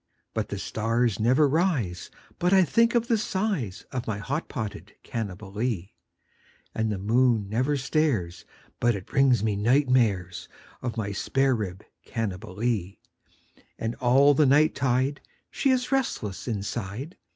[0.33, 2.09] But the stars never rise
[2.39, 5.93] but I think of the size Of my hot potted Cannibalee,
[6.73, 8.43] And the moon never stares
[8.79, 10.49] but it brings me night mares
[10.81, 12.97] Of my spare rib Cannibalee;
[13.77, 17.15] And all the night tide she is restless inside.